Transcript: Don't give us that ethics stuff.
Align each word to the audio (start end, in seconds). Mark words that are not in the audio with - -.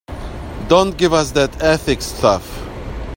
Don't 0.67 0.97
give 0.97 1.13
us 1.13 1.29
that 1.33 1.61
ethics 1.61 2.07
stuff. 2.07 2.43